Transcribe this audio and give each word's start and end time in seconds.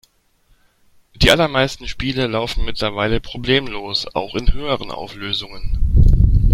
Die 1.13 1.29
allermeisten 1.29 1.87
Spiele 1.87 2.25
laufen 2.25 2.65
mittlerweile 2.65 3.19
problemlos, 3.19 4.07
auch 4.15 4.33
in 4.33 4.51
höheren 4.51 4.89
Auflösungen. 4.89 6.41